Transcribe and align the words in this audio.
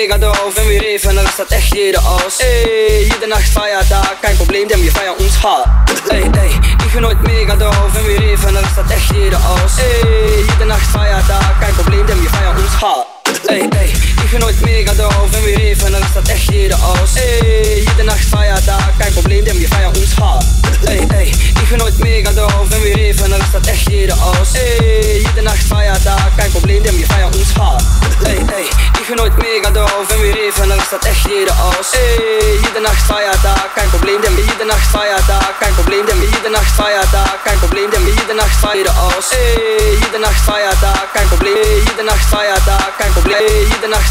mega 0.00 0.18
doof. 0.18 0.56
En 0.56 0.68
wir 0.68 0.82
even, 0.82 1.14
dann 1.14 1.26
staat 1.28 1.50
echt 1.50 1.74
jeder 1.74 2.00
aus 2.00 2.38
Ey, 2.40 3.02
jede 3.04 3.26
Nacht 3.28 3.48
Feiertag, 3.52 4.16
kein 4.22 4.36
Problem, 4.36 4.66
denn 4.68 4.82
wir 4.82 4.92
feiern 4.92 5.16
uns 5.18 5.42
hart 5.42 5.68
Ey, 6.08 6.22
ey, 6.22 6.50
ich 6.86 6.92
bin 6.92 7.04
heute 7.04 7.22
mega 7.22 7.54
doof. 7.54 7.92
En 7.98 8.06
wir 8.06 8.20
even, 8.22 8.54
dann 8.54 8.64
staat 8.72 8.90
echt 8.90 9.12
jeder 9.12 9.38
aus 9.38 9.78
Ey, 9.78 10.44
jede 10.50 10.66
Nacht 10.66 10.86
Feiertag, 10.86 11.60
kein 11.60 11.74
Problem, 11.74 12.06
denn 12.06 12.22
wir 12.22 12.30
feiern 12.30 12.56
uns 12.56 12.80
hart 12.80 13.06
Ey, 13.48 13.68
ey, 13.80 13.92
je 14.30 14.38
nooit 14.38 14.60
mega 14.60 14.92
doof 14.92 15.32
En 15.32 15.42
wie 15.42 15.56
leven 15.56 15.86
en 15.86 15.92
dan 15.92 16.00
is 16.00 16.12
dat 16.14 16.28
echt 16.28 16.52
jede 16.52 16.74
aus 16.74 17.14
Ey, 17.14 17.78
jede 17.78 18.02
nacht 18.02 18.24
feiertag, 18.24 18.96
kein 18.98 19.12
probleem, 19.12 19.44
denn 19.44 19.58
wir 19.58 19.68
feiern 19.68 19.96
uns 19.96 20.14
hart 20.16 20.44
Ey, 20.84 21.06
ey, 21.08 21.30
die 21.30 21.66
bin 21.68 21.78
nooit 21.78 21.98
mega 21.98 22.30
doof 22.32 22.70
En 22.70 22.82
wie 22.82 22.94
leven 22.94 23.24
en 23.24 23.30
dan 23.30 23.40
is 23.40 23.50
dat 23.52 23.66
echt 23.66 23.88
jede 23.90 24.12
aus 24.12 24.54
Ey, 24.54 25.22
jede 25.26 25.42
nacht 25.42 25.66
feiertag, 25.66 26.36
kein 26.36 26.50
probleem, 26.50 26.82
denn 26.82 26.96
wir 26.96 27.06
feiern 27.06 27.34
uns 27.34 27.54
hart 27.58 27.82
Ey, 28.24 28.36
ey, 28.36 28.66
die 28.98 29.04
bin 29.06 29.16
nooit 29.16 29.36
mega 29.38 29.70
doof 29.70 30.06
En 30.14 30.20
wie 30.22 30.32
leven 30.32 30.62
en 30.62 30.68
dan 30.68 30.78
is 30.78 30.90
dat 30.90 31.04
echt 31.04 31.24
jede 31.28 31.52
aus 31.52 31.90
Ey, 31.92 32.58
jede 32.64 32.80
nacht 32.80 33.02
feiertag, 33.10 33.68
kein 33.74 33.90
Problem, 33.90 34.22
denn 34.22 34.36
wir 34.36 34.44
jede 34.44 34.64
Nacht 34.64 34.86
feiertag 34.94 35.58
Kein 35.60 35.74
Problem, 35.74 36.06
denn 36.06 36.20
wir 36.20 36.28
jede 36.28 36.50
Nacht 36.50 36.70
feiertag 36.78 37.44
Kein 37.44 37.58
Problem, 37.58 37.90
denn 37.90 38.06
wir 38.06 38.14
jede 38.14 38.34
Nacht 38.34 38.56
feiern 38.62 38.94
aus 38.96 39.32
Ey, 39.32 39.98
jede 40.04 40.18
Nacht 40.20 40.40
feiertag, 40.46 41.12
kein 41.14 41.28
Problem, 41.28 41.56
jede 41.88 42.04
Nacht 42.04 42.26
feiertag 42.32 42.92
Kein 42.98 43.12
Problem, 43.12 43.42
jede 43.72 43.88
Nacht 43.88 44.10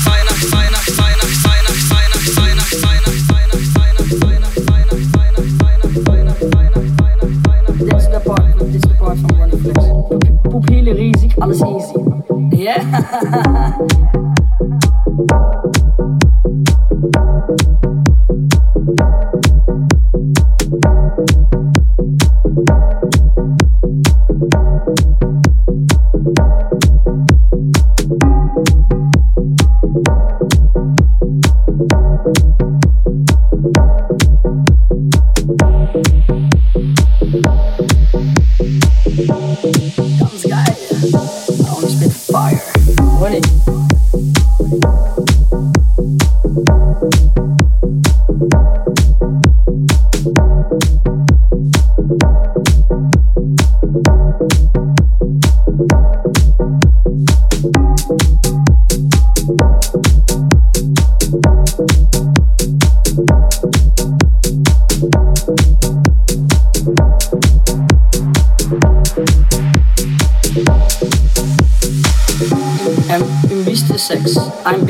Pupille 9.61 10.91
Poep 10.91 10.97
riesig, 10.97 11.31
alles 11.39 11.61
easy. 11.61 11.93
Ja. 12.51 12.75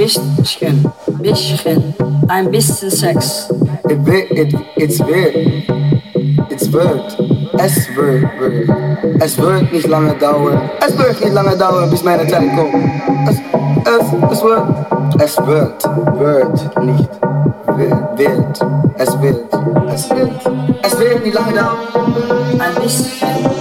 bisschen, 0.02 0.84
bisschen, 1.22 1.94
ein 2.28 2.50
bisschen 2.50 2.90
Sex. 2.90 3.50
It, 3.88 4.00
it, 4.32 4.54
it's 4.76 5.00
weird. 5.00 5.36
It's 6.50 6.72
weird. 6.72 7.16
Es 7.60 7.88
wird, 7.96 8.24
wird. 8.40 8.70
Es 9.20 9.38
wird 9.38 9.72
nicht 9.72 9.88
lange 9.88 10.14
dauern. 10.16 10.72
Es 10.80 10.98
wird 10.98 11.22
nicht 11.22 11.34
lange 11.34 11.56
dauern, 11.56 11.90
bis 11.92 12.04
meine 12.04 12.28
Zeit 12.28 12.50
kommt. 12.56 12.74
Es, 13.30 13.38
es, 13.86 14.32
es 14.32 14.44
wird. 14.44 14.64
Es 15.20 15.38
wird, 15.38 16.20
wird 16.20 16.84
nicht. 16.84 17.10
Wird, 17.78 18.18
wird. 18.18 18.60
Es 18.98 19.22
wird, 19.22 19.54
es 19.94 20.10
wird. 20.10 20.32
Es 20.82 21.00
wird 21.00 21.24
nicht 21.24 21.36
lange 21.36 21.54
dauern. 21.54 21.78
Ein 22.58 22.82
bisschen. 22.82 23.61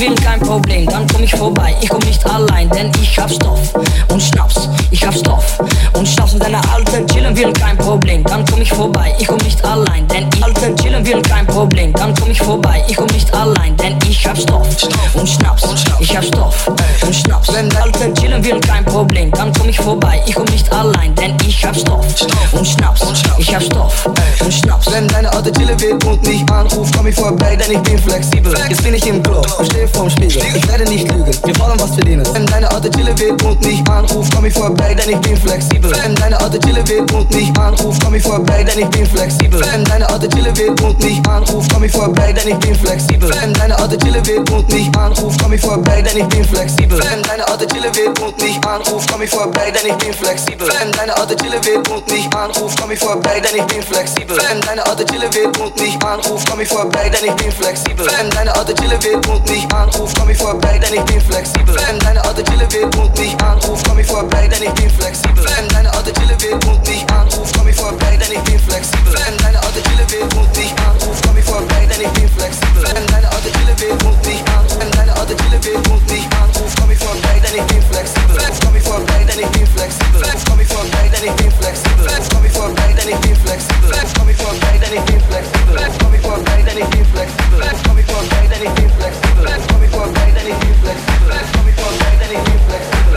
Will, 0.00 0.14
kein 0.14 0.40
Problem, 0.40 0.86
dann 0.86 1.06
komm 1.08 1.22
ich 1.22 1.34
vorbei. 1.34 1.74
Ich 1.80 1.88
komm 1.88 2.00
nicht 2.00 2.24
allein, 2.28 2.68
denn 2.70 2.90
ich 3.00 3.18
hab 3.18 3.30
Stoff 3.30 3.74
und 4.08 4.20
Schnaps. 4.22 4.68
Ich 4.90 5.04
hab 5.04 5.14
Stoff 5.14 5.58
und 5.94 6.06
Schnaps. 6.06 6.34
Und 6.34 6.42
deine 6.42 6.60
Alte 6.72 7.04
chillen 7.06 7.36
will, 7.36 7.52
kein 7.52 7.76
Problem, 7.78 8.22
dann 8.24 8.44
komm 8.44 8.62
ich 8.62 8.70
vorbei. 8.70 9.14
Ich 9.18 9.26
komm 9.26 9.38
nicht 9.38 9.64
allein, 9.64 10.06
denn 10.08 10.28
ich 10.34 10.44
Alte 10.44 10.74
chillen 10.76 11.04
will, 11.06 11.22
kein 11.22 11.46
Problem, 11.46 11.92
dann 11.94 12.14
komm 12.14 12.30
ich 12.30 12.40
vorbei. 12.40 12.84
Ich 12.88 12.96
komm 12.96 13.06
nicht 13.08 13.32
allein, 13.34 13.76
denn 13.76 13.98
ich 14.08 14.26
hab 14.26 14.36
Stoff 14.36 14.68
und 15.14 15.28
Schnaps. 15.28 15.62
Ich 16.00 16.16
hab 16.16 16.24
Stoff 16.24 16.66
und 17.02 17.14
Schnaps. 17.14 17.52
Wenn 17.52 17.68
deine 17.68 17.82
Alte 17.84 18.14
chillen 18.14 18.44
will, 18.44 18.60
kein 18.60 18.84
Problem, 18.84 19.30
dann 19.32 19.52
komm 19.52 19.68
ich 19.68 19.78
vorbei. 19.78 20.22
Ich 20.26 20.34
komm 20.34 20.46
nicht 20.46 20.70
allein, 20.72 21.14
denn 21.14 21.36
ich 21.46 21.64
hab 21.64 21.76
Stoff 21.76 22.06
und 22.52 22.66
Schnaps. 22.66 23.06
Ich 23.38 23.54
hab 23.54 23.62
Stoff 23.62 24.06
und 24.40 24.52
Schnaps. 24.52 24.92
Wenn 24.92 25.08
deine 25.08 25.32
Alte 25.32 25.52
chillen 25.52 25.80
will 25.80 25.98
und 26.06 26.26
mich 26.26 26.50
anruft, 26.50 26.96
komm 26.96 27.06
ich 27.06 27.14
vorbei, 27.14 27.56
denn 27.56 27.72
ich 27.72 27.82
bin 27.82 27.98
flexibel. 27.98 28.54
Jetzt 28.68 28.82
bin 28.82 28.94
ich 28.94 29.06
im 29.06 29.22
Club 29.22 29.46
und 29.58 29.72
stehe 29.88 29.98
vorm 29.98 30.10
Spiegel. 30.10 30.42
Ich 30.54 30.68
werde 30.68 30.84
nicht 30.84 31.10
lügen, 31.10 31.32
wir 31.44 31.58
wollen 31.58 31.80
was 31.80 31.94
verdienen. 31.94 32.24
Wenn 32.32 32.46
deine 32.46 32.70
Alte 32.70 32.90
chillen 32.90 33.18
will 33.18 33.32
und 33.44 33.64
mich 33.64 33.82
anruft, 33.88 34.34
komm 34.34 34.44
ich 34.44 34.54
vorbei, 34.54 34.94
denn 34.94 35.10
ich 35.10 35.20
bin 35.20 35.36
flexibel. 35.36 35.90
Wenn 36.02 36.14
deine 36.14 36.40
Alte 36.40 36.58
chillen 36.60 36.88
will 36.88 37.00
und 37.00 37.34
mich 37.34 37.58
anruft, 37.58 38.02
komm 38.04 38.14
ich 38.14 38.22
vorbei, 38.22 38.64
denn 38.64 38.78
ich 38.78 38.88
bin 38.88 39.06
flexibel. 39.06 39.60
Wenn 39.60 39.84
deine 39.84 40.08
Alte 40.08 40.28
chillen 40.28 40.56
will 40.56 40.70
und 40.70 41.02
mich 41.02 41.20
anruft, 41.28 41.72
komm 41.72 41.84
ich 41.84 41.92
vorbei, 41.92 42.32
denn 42.32 42.48
ich 42.48 42.58
bin 42.58 42.74
flexibel. 42.74 43.30
Wenn 43.40 43.52
deine 43.54 43.78
Alte 43.78 43.98
chillen 43.98 44.26
will 44.26 44.38
und 44.38 44.72
mich 44.72 44.96
anruft, 44.96 45.42
komm 45.42 45.52
ich 45.52 45.60
vorbei, 45.60 46.02
denn 46.02 46.16
ich 46.16 46.28
bin 46.28 46.44
flexibel. 46.44 46.98
Wenn 46.98 47.22
deine 47.22 47.46
Alte 47.48 47.66
chillen 47.66 47.94
will 47.94 48.08
und 48.08 48.42
mich 48.42 48.66
anruft, 48.66 49.10
komm 49.10 49.22
ich 49.22 49.30
vorbei, 49.30 49.70
denn 49.70 49.90
ich 49.90 49.96
bin 49.96 50.12
flexibel. 50.12 50.68
Wenn 50.68 50.92
deine 50.92 51.16
Alte 51.16 51.36
chillen 51.36 51.64
will 51.64 51.76
und 51.94 52.10
mich 52.10 52.28
anruft, 52.34 52.80
komm 52.80 52.90
ich 52.92 53.00
vorbei, 53.00 53.40
denn 53.40 53.60
ich 53.60 53.66
bin 53.66 53.82
flexibel. 53.82 54.36
Wenn 54.36 54.60
deine 54.60 54.86
Alte 54.86 55.04
chillen 55.06 55.34
will 55.34 55.46
und 55.46 55.80
mich 55.80 55.98
anruft, 56.04 56.50
komm 56.50 56.60
ich 56.60 56.68
vorbei, 56.68 57.08
denn 57.08 57.28
ich 57.28 57.34
bin 57.36 57.52
flexibel. 57.52 58.06
Wenn 58.06 58.30
deine 58.30 58.54
Alte 58.54 58.74
chillen 58.74 59.02
will 59.02 59.16
und 59.16 59.48
mich 59.48 59.64
anruft, 59.72 59.77
komm 60.18 60.30
ich 60.30 60.38
vorbei, 60.38 60.78
denn 60.78 60.94
ich 60.94 61.04
bin 61.04 61.20
flexibel. 61.20 61.74
Wenn 61.74 61.98
deine 62.00 62.24
Alte 62.24 62.42
chillen 62.44 62.72
will 62.72 62.84
und 63.00 63.18
mich 63.18 63.36
anruft, 63.42 63.86
komm 63.86 63.98
ich 63.98 64.06
vorbei, 64.06 64.48
denn 64.48 64.62
ich 64.62 64.72
bin 64.72 64.90
flexibel. 64.90 65.44
Wenn 65.44 65.68
deine 65.68 65.92
Alte 65.92 66.12
chillen 66.12 66.40
will 66.40 66.54
und 66.68 66.88
mich 66.88 67.04
anruft, 67.10 67.56
komm 67.56 67.68
ich 67.68 67.76
vorbei, 67.76 68.16
denn 68.16 68.32
ich 68.32 68.42
bin 68.42 68.58
flexibel. 68.58 69.14
Wenn 69.14 69.38
deine 69.38 69.58
Alte 69.58 69.82
chillen 69.82 70.10
will 70.10 70.38
und 70.38 70.56
mich 70.56 70.72
anruft, 70.86 71.26
komm 71.26 71.38
ich 71.38 71.44
vorbei, 71.44 71.87
denn 71.98 72.06
ich 72.06 72.12
bin 72.12 72.28
flexibel. 72.28 72.84
Wenn 72.94 73.06
deine 73.06 73.28
Alte 73.28 73.50
chillen 73.50 73.80
will 73.80 74.06
und 74.06 74.26
mich 74.26 74.42
anruft, 74.54 74.78
wenn 74.78 74.90
deine 74.92 75.12
Alte 75.14 75.36
chillen 75.36 75.64
will 75.64 75.76
und 75.90 76.10
mich 76.10 76.26
anruft, 76.40 76.78
komm 76.80 76.90
ich 76.90 76.98
vorbei, 76.98 77.40
denn 77.42 77.58
ich 77.58 77.66
bin 77.66 77.82
flexibel. 77.82 78.38
Komm 78.64 78.76
ich 78.76 78.82
vorbei, 78.82 79.24
denn 79.26 79.40
ich 79.40 79.50
bin 79.50 79.66
flexibel. 79.66 80.22
Komm 80.48 80.60
ich 80.60 80.68
vorbei, 80.68 81.10
denn 81.12 81.24
ich 81.28 81.34
bin 81.36 81.50
flexibel. 81.50 82.06
Komm 82.30 82.44
ich 82.46 82.52
vorbei, 82.52 82.94
denn 82.94 83.08
ich 83.08 83.18
bin 83.18 83.36
flexibel. 83.36 83.90
Komm 84.14 84.28
ich 84.28 84.36
vorbei, 84.36 84.78
denn 84.78 84.94
ich 84.94 85.04
bin 85.04 85.20
flexibel. 85.26 85.76
Komm 85.98 86.14
ich 86.14 86.22
vorbei, 86.22 86.62
denn 86.62 86.78
ich 86.78 86.88
bin 86.88 87.06
flexibel. 87.12 87.58
Komm 87.84 87.98
ich 87.98 88.06
vorbei, 88.06 88.44
denn 88.46 88.62
ich 88.62 88.74
bin 88.74 88.90
flexibel. 88.94 89.46
Komm 89.68 89.82
ich 89.82 89.90
vorbei, 89.90 90.28
denn 90.34 90.48
ich 90.48 90.58
bin 90.58 90.74
flexibel. 90.78 91.34
Komm 91.52 91.68
ich 91.68 91.74
vorbei, 91.74 92.12
denn 92.20 92.30
ich 92.30 92.44
bin 92.46 92.58
flexibel. 92.68 93.07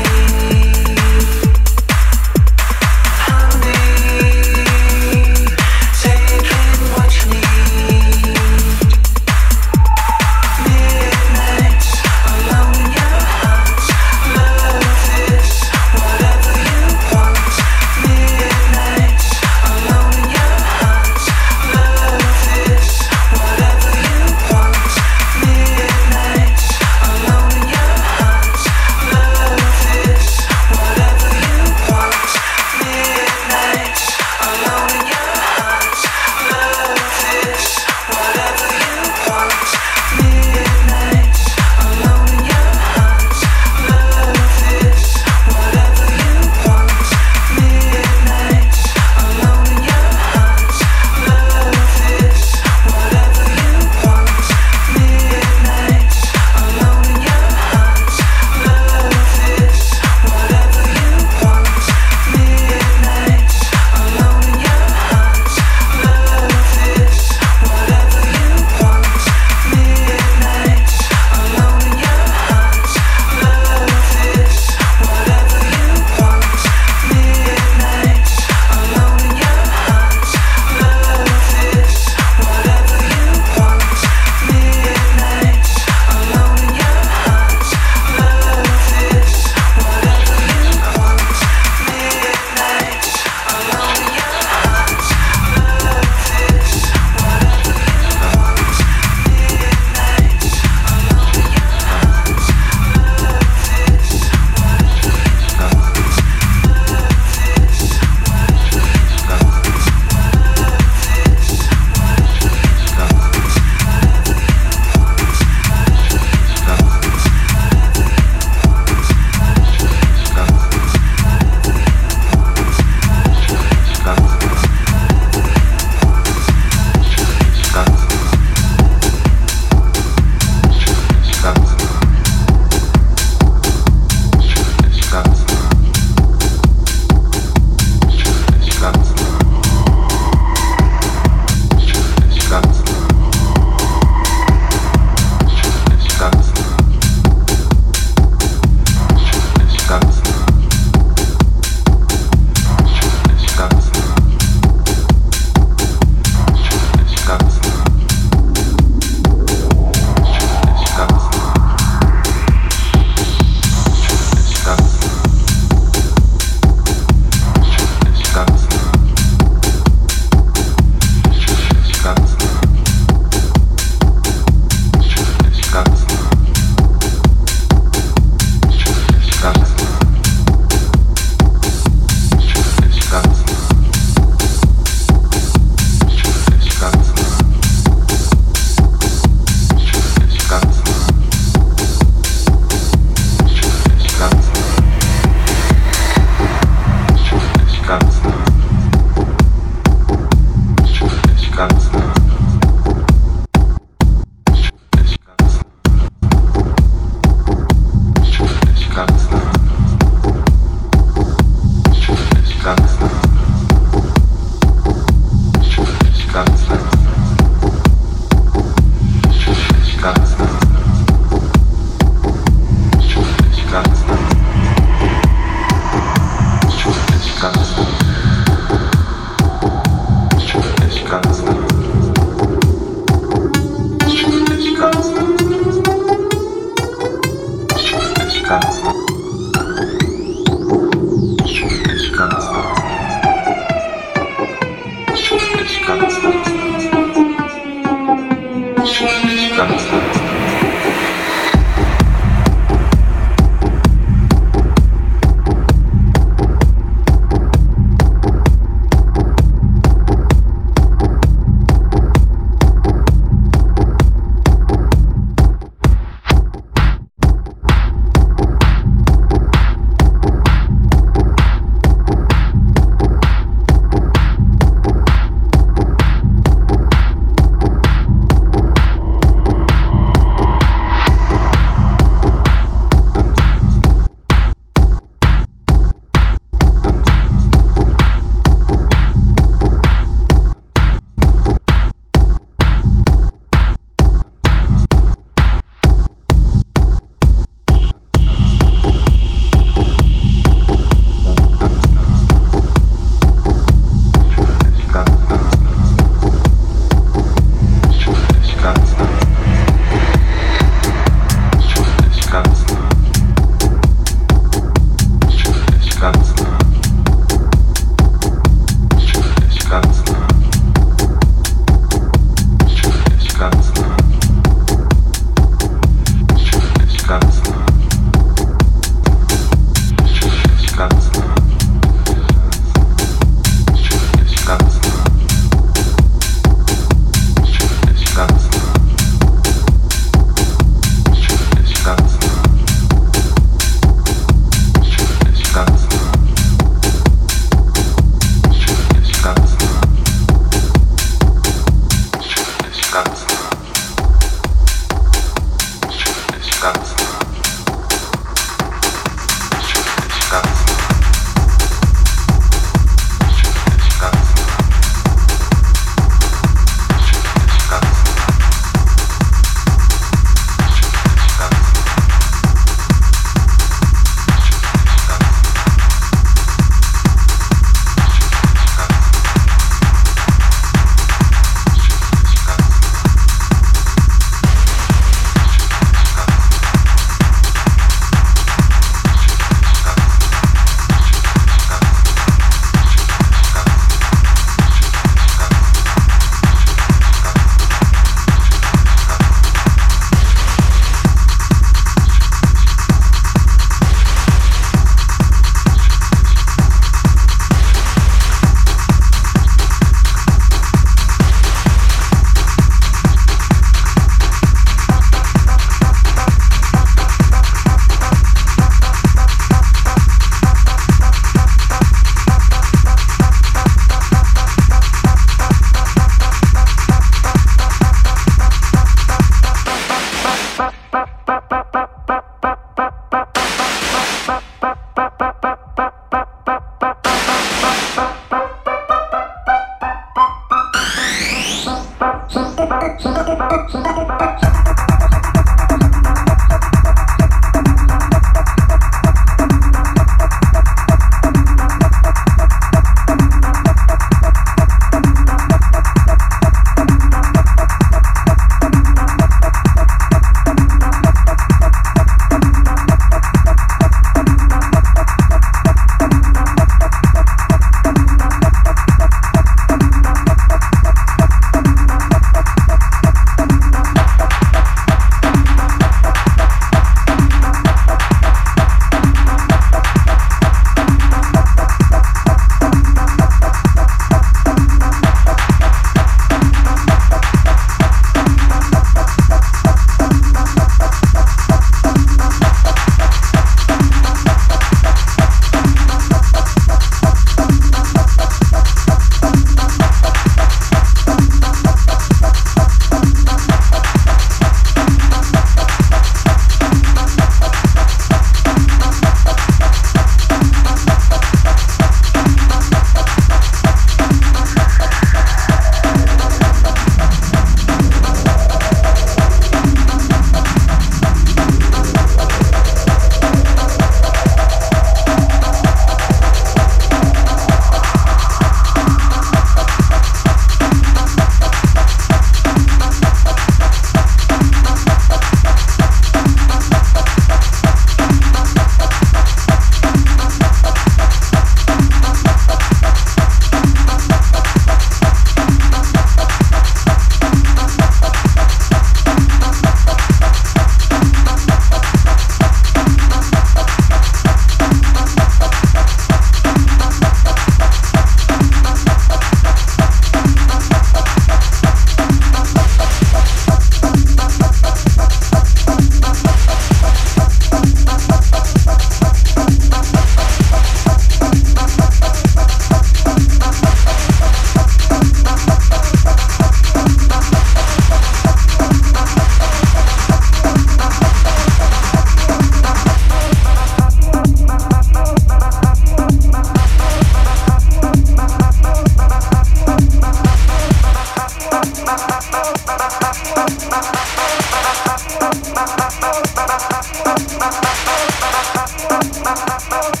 Bye. 599.70 600.00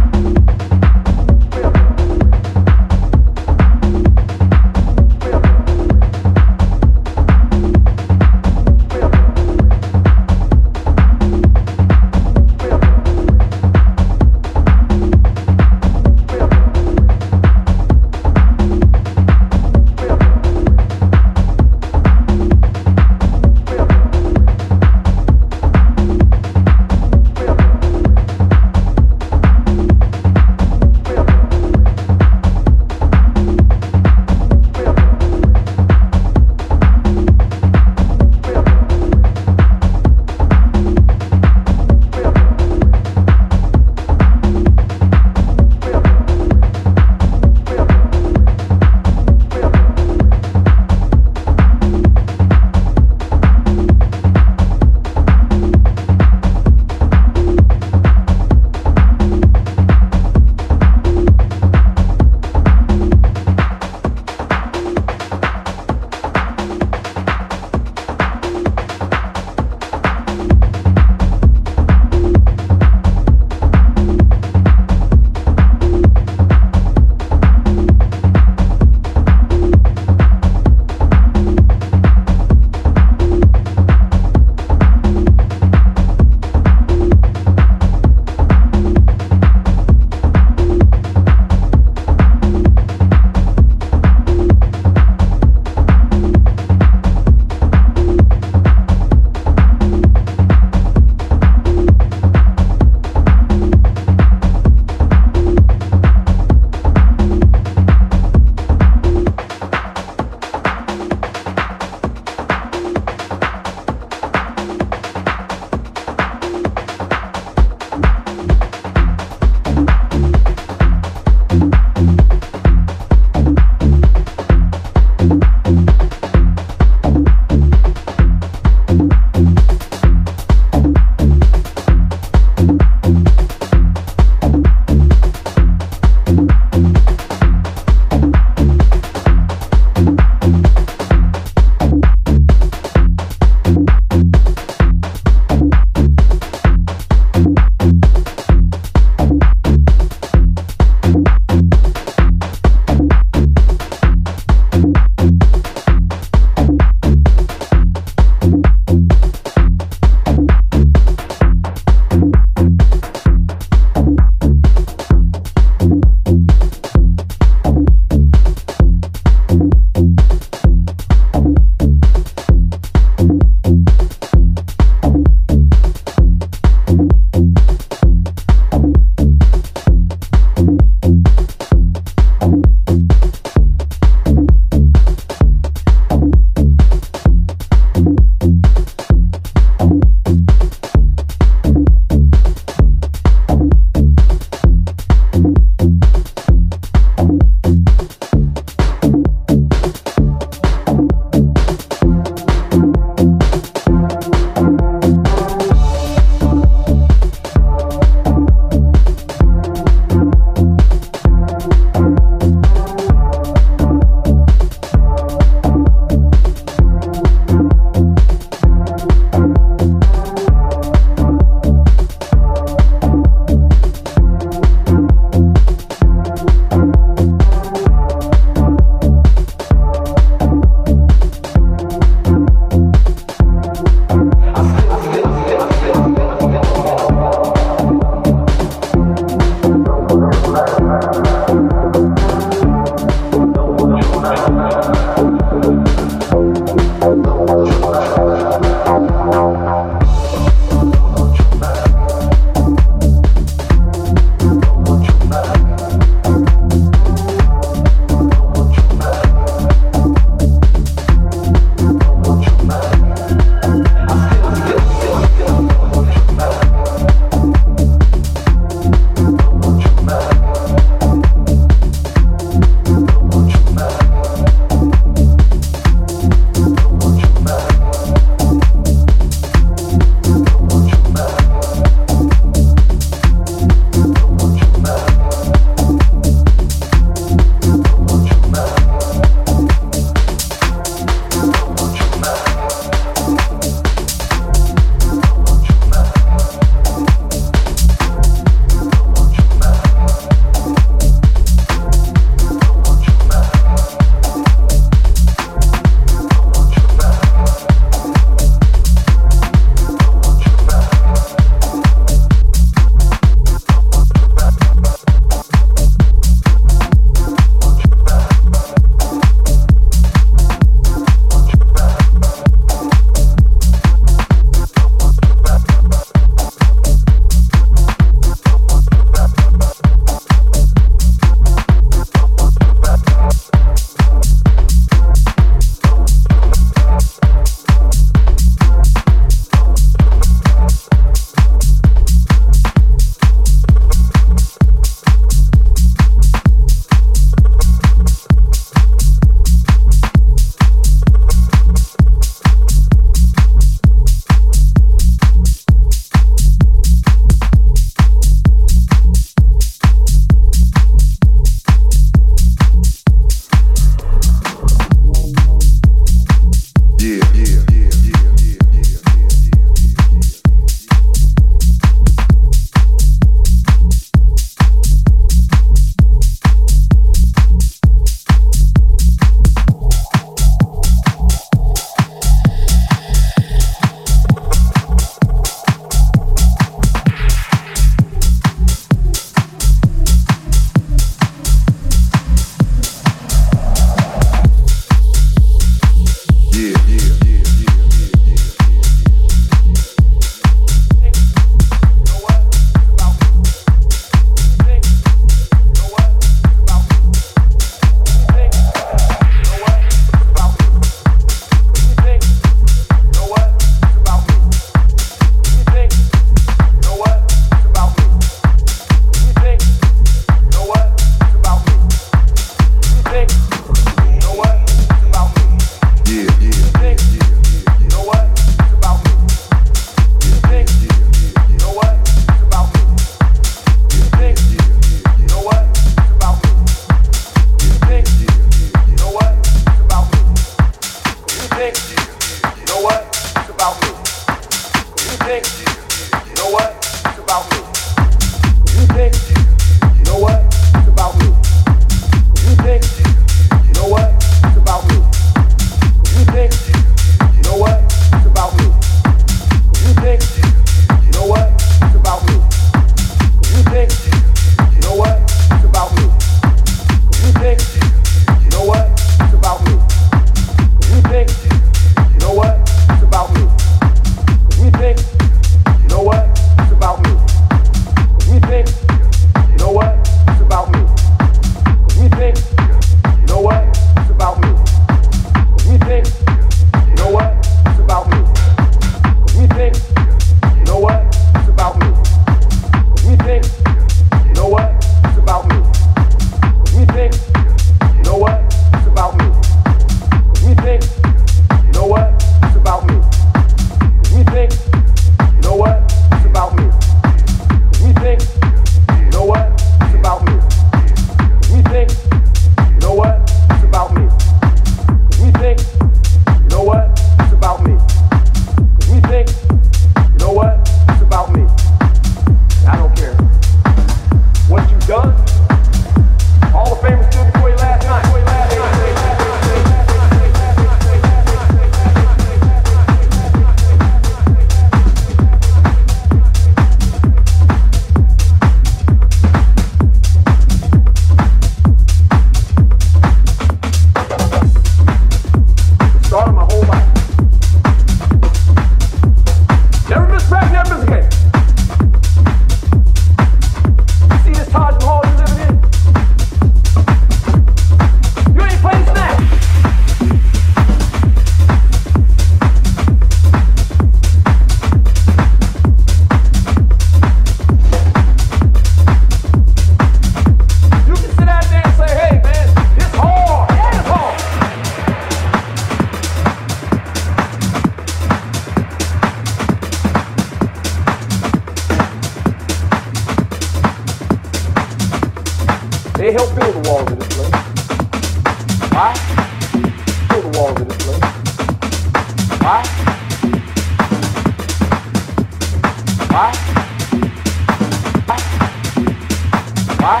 Vai. 599.90 600.00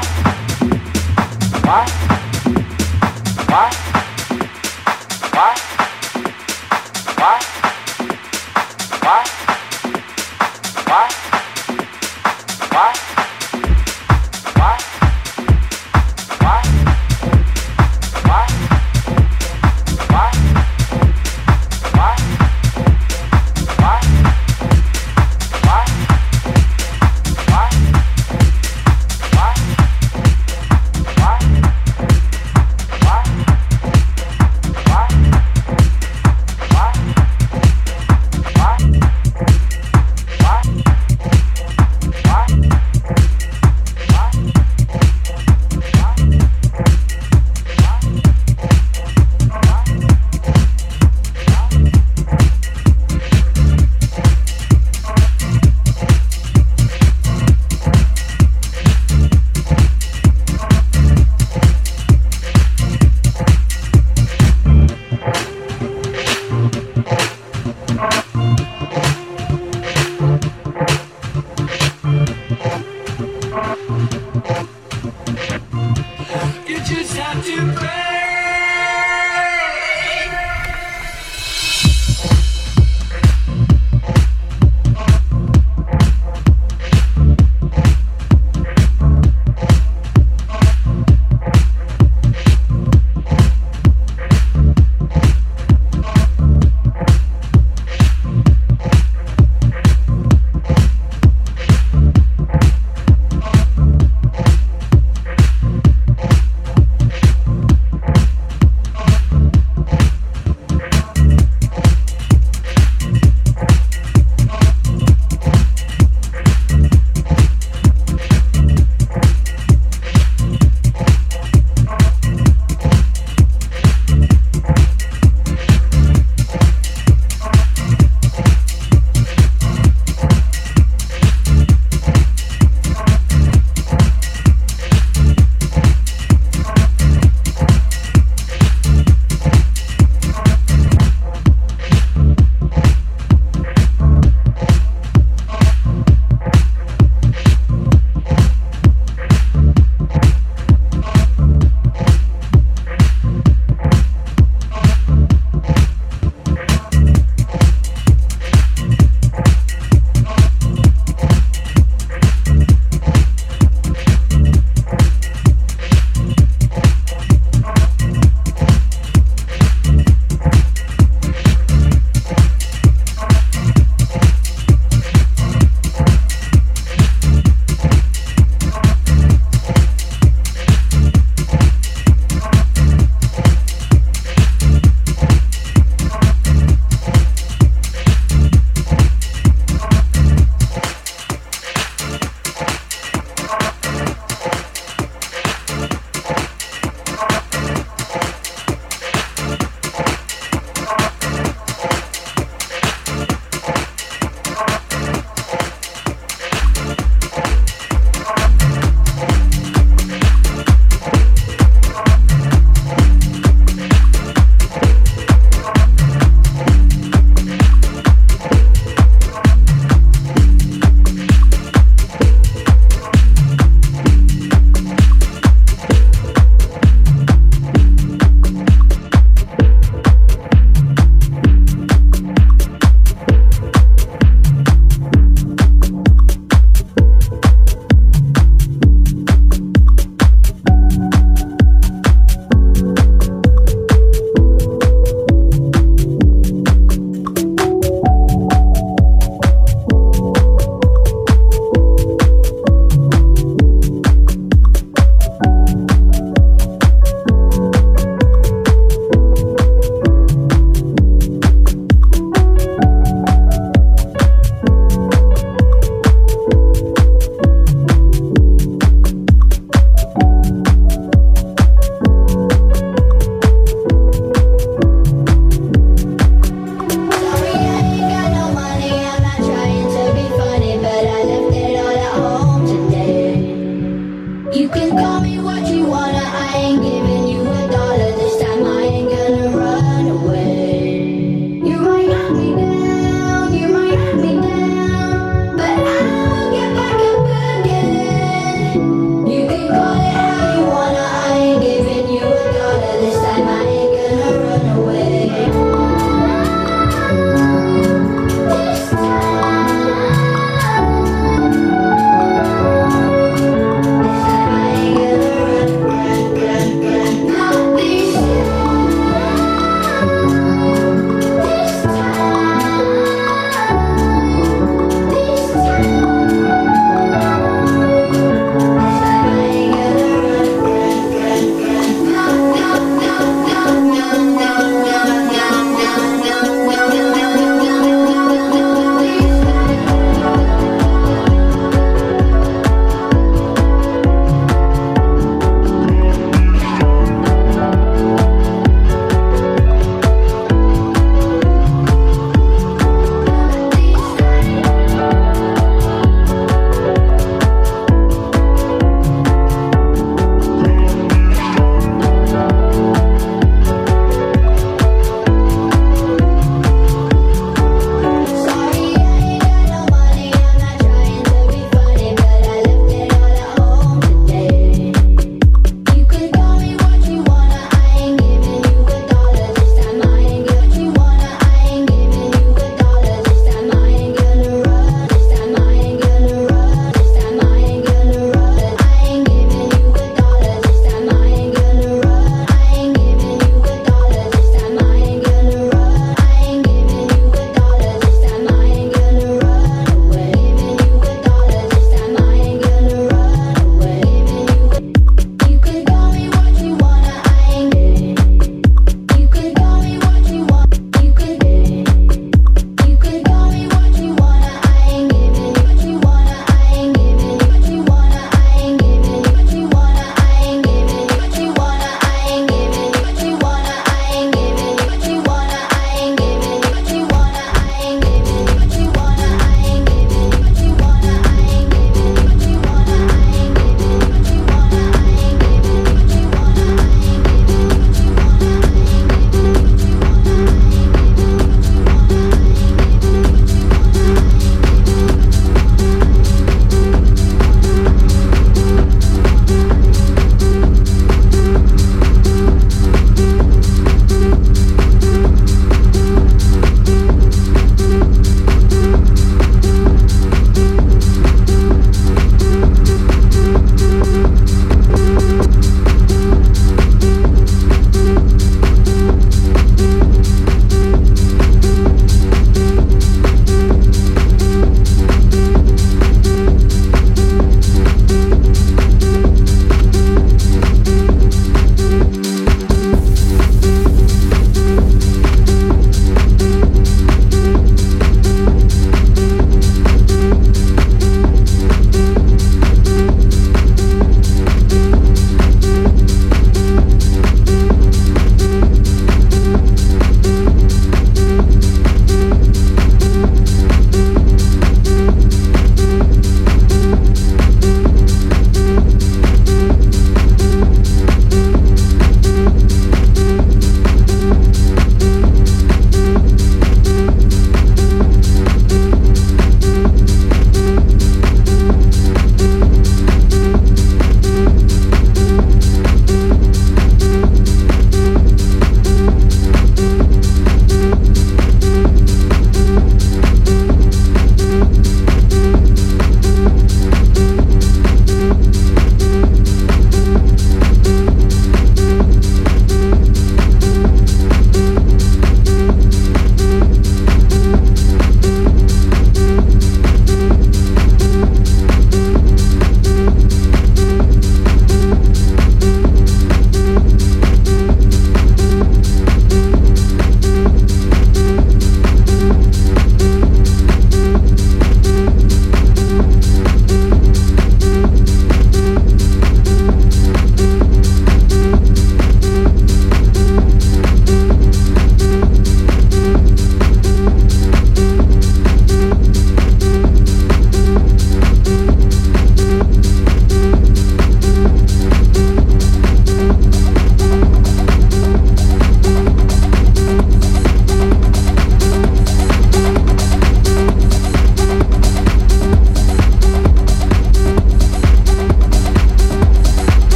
Vai. 1.64 1.86
Vai. 3.48 3.79